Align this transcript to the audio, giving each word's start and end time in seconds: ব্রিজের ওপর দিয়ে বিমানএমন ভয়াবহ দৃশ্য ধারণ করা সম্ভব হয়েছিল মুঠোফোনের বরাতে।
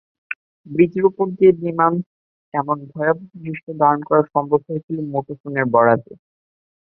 ব্রিজের 0.67 1.03
ওপর 1.09 1.25
দিয়ে 1.35 1.51
বিমানএমন 1.61 2.79
ভয়াবহ 2.91 3.29
দৃশ্য 3.43 3.65
ধারণ 3.81 4.01
করা 4.09 4.21
সম্ভব 4.33 4.59
হয়েছিল 4.67 4.97
মুঠোফোনের 5.11 5.65
বরাতে। 5.73 6.13